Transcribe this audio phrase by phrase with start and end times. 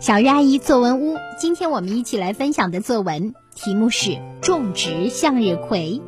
[0.00, 6.00] 小鱼阿姨作文屋，今天我们一起来分享的作文题目是《种植向日葵》，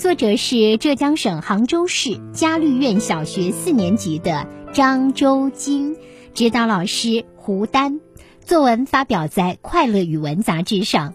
[0.00, 5.94] 作者是浙江省杭州市嘉绿苑小学四年级的张周金，
[6.32, 8.00] 指导老师胡丹。
[8.40, 11.12] 作文发表在《快乐语文》杂志上。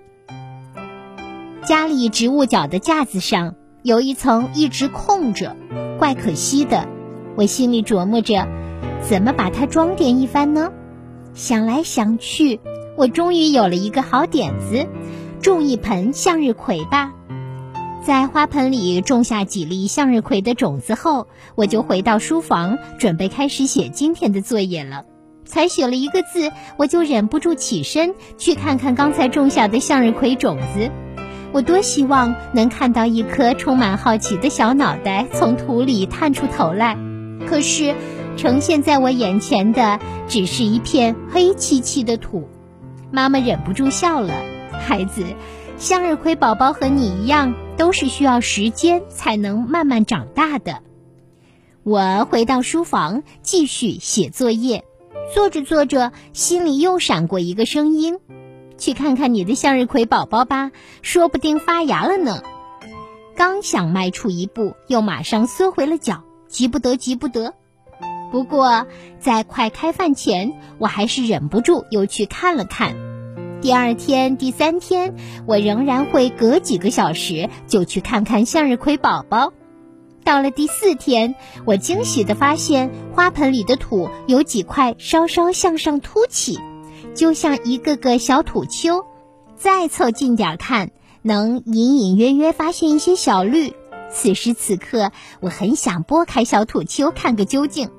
[1.66, 5.55] 家里植物角的架子上有一层一直空着，
[5.98, 6.88] 怪可惜的。
[7.36, 8.48] 我心里琢磨着，
[9.02, 10.71] 怎么把它装点一番呢？
[11.34, 12.59] 想来想去，
[12.98, 14.88] 我终于有了一个好点子：
[15.42, 17.14] 种一盆向日葵吧。
[18.04, 25.05] 在花盆里种下几粒向日葵的种子后，我就回到书房，准备开始写今天的作业了。
[25.46, 30.91] 才写了一个字，我就忍不住起身去看看刚才种下的向日葵种子。
[31.52, 36.97] 我多希望能看到一颗充满好奇的小脑袋从土里探出头来，
[37.47, 37.95] 可是。
[38.39, 42.47] 呈现在我眼前的只是一片黑漆漆的土，
[43.11, 44.34] 妈妈忍不住笑了。
[44.72, 45.25] 孩子，
[45.78, 50.80] 向日葵宝宝和你一样，都是需要时间才能慢慢长大的。
[51.83, 54.85] 我回到书房继续写作业，
[55.35, 58.19] 做着做着，心里又闪过一个声音
[58.80, 62.41] ：“去看看你的向日葵宝宝吧，说不定发芽了呢。”
[63.35, 67.53] 刚想迈出一步，又马上缩回了脚，急不得，急不得。
[68.31, 68.85] 不过，
[69.19, 72.95] 在快开饭前，我还是忍不住又去看了看。
[73.61, 79.52] 第二天、第三天，我仍然会隔几个小时就去看看向日葵宝宝。
[80.23, 81.35] 到了第四天，
[81.66, 86.59] 我惊喜地发现花盆里的土有几块稍稍向上凸起，
[87.16, 89.05] 就像一个个小土丘。
[89.55, 90.91] 再凑近点看，
[91.22, 93.73] 能隐隐约约发现一些小绿。
[94.11, 97.89] 此时此刻，我很想拨开小土丘看个究竟。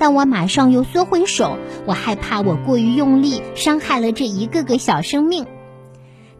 [0.00, 5.46] 但我马上又缩回手，我害怕我过于用力伤害了这一个个小生命。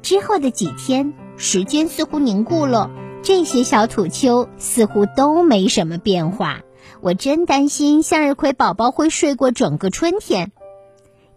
[0.01, 2.91] 之后的几天，时间似乎凝固了，
[3.23, 6.63] 这些小土丘似乎都没什么变化。
[7.03, 10.53] 我真担心向日葵宝宝会睡过整个春天。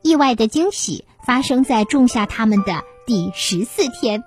[0.02, 4.24] 意外的惊喜发生在种下它们的第十四天，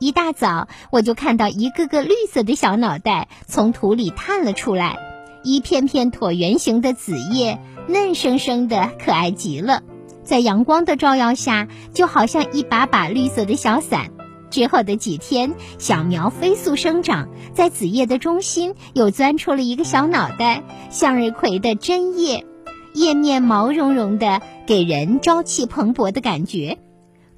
[0.00, 5.05] 一大早我就看到一个个绿色的小脑袋从土里探了出来。
[5.46, 9.84] 一片片椭圆形的紫叶，嫩生生的，可爱极了。
[10.24, 14.10] 在阳光的照耀下，就好像一把把绿色的小伞。
[14.50, 22.44] 之后的几天，小苗飞速生长，在紫叶的中心又钻出了一个小脑袋——向日葵的针叶，
[22.92, 26.78] 叶面毛茸茸的，给人朝气蓬勃的感觉。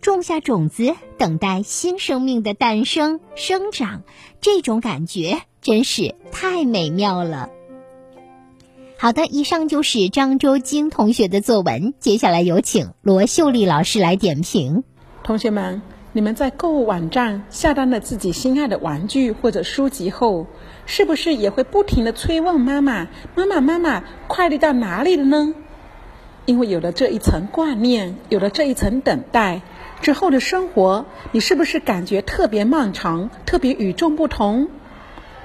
[0.00, 4.02] 种下种子，等待新生命的诞生生长，
[4.40, 7.50] 这种感觉真是太美妙了。
[9.00, 11.94] 好的，以上就是张周京同学的作文。
[12.00, 14.82] 接下来有请罗秀丽老师来点评。
[15.22, 15.82] 同学们，
[16.12, 20.48] 你们在购物网站下单了自己心爱的玩具或者书籍后，
[20.84, 23.06] 是不是也会不停的催问妈妈
[23.36, 25.54] ：“妈妈，妈妈，快递到哪里了呢？”
[26.44, 29.62] 因为有了这一层挂念，有了这一层等待
[30.00, 34.68] 之后的生活，你是不是感觉特别漫长，特别与众不同？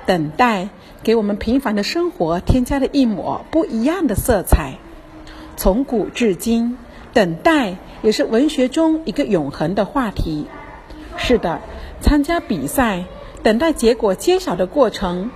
[0.06, 0.70] 等待
[1.04, 4.76] 给我们平凡的生活添加了一抹不一样的色彩。
[5.56, 6.78] 从古至今，
[7.14, 10.48] 等待也是文学中一个永恒的话题。
[11.16, 11.62] 是的，
[12.02, 13.06] 参加比赛，
[13.44, 15.30] 等待结果揭晓的过程；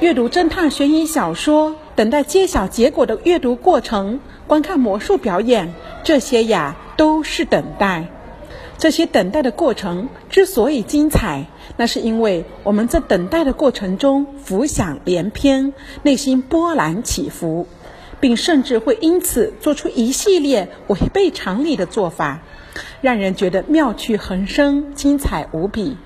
[0.00, 5.74] 阅读侦探悬疑小说，等待揭晓结果的阅读过程；观看魔术表演，
[6.04, 8.06] 这些呀都是等待。
[8.76, 11.46] 这些等待的过程之所以精彩，
[11.76, 17.66] 那是因为我们在等待的过程中浮想联翩，内心波澜起伏，
[18.20, 22.42] 并甚至会因此做出一系列违背常理的做法，
[23.00, 25.96] 让人觉得妙趣横生、精彩无比。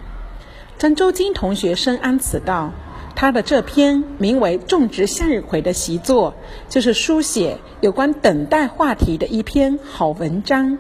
[0.77, 2.73] 张周金同学深谙此道，
[3.17, 6.35] 他的这篇名为《种植向日葵》的习作，
[6.69, 10.79] 就是书写有关等待话题的一篇好文章。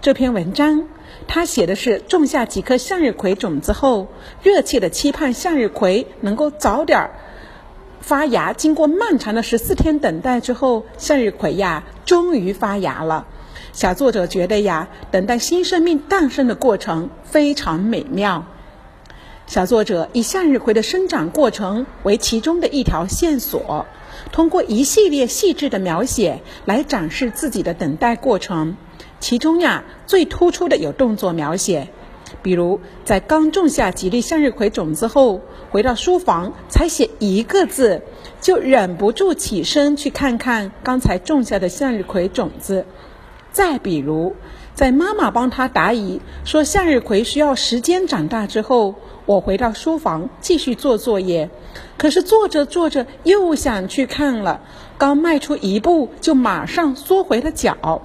[0.00, 0.88] 这篇文章。
[1.28, 4.08] 他写的是种下几颗向日葵种子后，
[4.42, 7.10] 热切的期盼向日葵能够早点
[8.00, 8.52] 发芽。
[8.52, 13.26] 经过漫长的十四天等待之后，向日葵呀终于发芽了。
[13.72, 18.46] 小作者觉得呀，等待新生命诞生的过程非常美妙。
[19.46, 23.86] 小作者以向日葵的生长过程为其中的一条线索，
[24.32, 28.76] 通过一系列细致的描写来展示自己的等待过程。
[29.22, 31.86] 其中呀，最突出的有动作描写，
[32.42, 35.40] 比如在刚种下几粒向日葵种子后，
[35.70, 38.02] 回到书房才写一个字，
[38.40, 42.84] 就忍不住起身去看看刚才种下的向日葵种子。
[43.52, 44.34] 再比如，
[44.74, 51.48] 在妈妈帮他答疑说向日葵需要时间长大之后，我回到书房继续做作业。
[51.96, 54.62] 可是做着做着又想去看了，
[54.98, 58.02] 刚迈出一步就马上缩回了脚。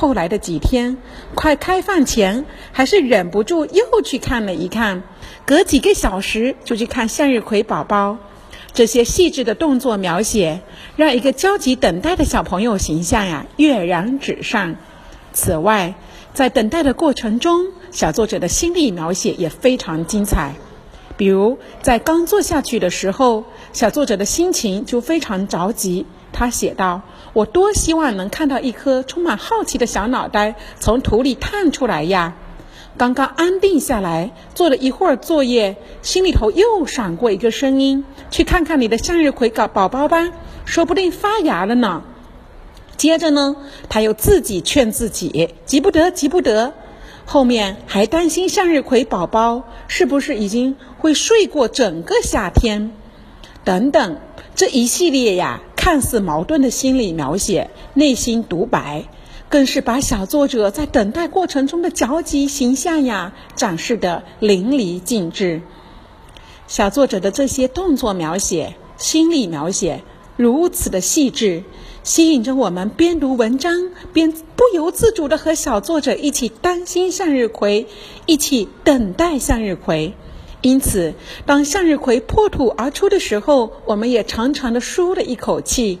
[0.00, 0.96] 后来的几天，
[1.34, 5.02] 快开饭前还是忍不住又去看了一看，
[5.44, 8.16] 隔几个小时就去看向日葵宝宝。
[8.72, 10.60] 这些细致的动作描写，
[10.94, 14.76] 让一个焦急等待的小朋友形象呀跃然纸上。
[15.32, 15.94] 此外，
[16.32, 20.54] 在等待的过程中，小作者的心理描写也非常精彩。
[21.18, 26.06] 比如，在刚坐下去的时候，小作者的心情就非常着急。
[26.32, 27.02] 他写道
[27.34, 32.34] ：“我多希望能看到一颗充满好奇的小脑袋从土里探出来呀！”
[32.96, 40.30] 刚刚安定下来，做了一会儿作业，心里头又闪过一个声音：“去看看你的向日葵宝宝宝吧，
[40.64, 42.04] 说不定发芽了呢。”
[42.96, 43.56] 接着呢，
[43.88, 46.72] 他又自己劝自己：“急不得，急不得。”
[47.30, 52.90] 后面还担心向日葵宝宝是不是已经会睡过整个夏天，
[53.64, 54.16] 等等，
[54.54, 59.04] 这一系列呀，看似矛盾的心理描写、内心独白。
[59.50, 65.60] 更是把小作者在等待过程中的焦急形象呀展示的淋漓尽致。
[66.66, 70.02] 小作者的这些动作描写、心理描写
[70.38, 71.64] 如此的细致，
[72.04, 77.88] 吸引着我们边读文章边不由自主的和小作者一起担心向日葵，
[78.24, 80.14] 一起等待向日葵。
[80.60, 81.14] 因此，
[81.44, 85.98] 当向日葵破土而出的时候，我们也长长的舒了一口气，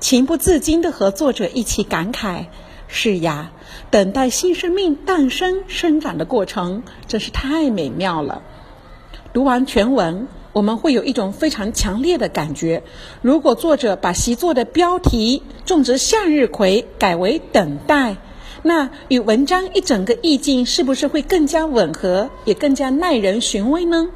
[0.00, 2.48] 情不自禁的和作者一起感慨。
[2.88, 3.52] 是呀，
[3.90, 8.42] 等待新生命诞生生长的过程真是太美妙了。
[9.32, 12.82] 读完全文，我们会有一种非常强烈的感觉：
[13.22, 18.16] 如果作者把习作的标题“种植向日葵”改为“等待”，
[18.62, 24.08] 那与文章一整个意境是不是会更加吻合，也更加耐人寻味呢？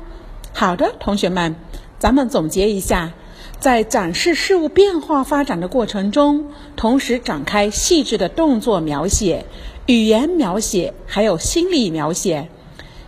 [0.52, 1.56] 好的，同学们，
[1.98, 3.12] 咱们总结一下。
[3.58, 9.46] 在展示事物变化发展的过程中，同时展开细致的动作描写、
[9.86, 12.48] 语言描写，还有心理描写，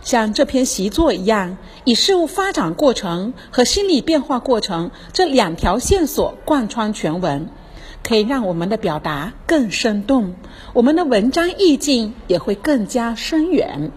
[0.09, 7.47] 像这篇习作一样，以事物发展过程和心理变化过程这两条线索贯穿全文，
[8.03, 10.33] 可以让我们的表达更生动，
[10.73, 13.91] 我们的文章意境也会更加深远。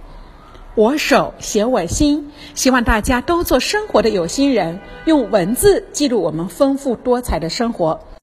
[0.74, 8.02] 我手写我心，希望大家都做生活的有心人，用文字记录我们丰富多彩的生活。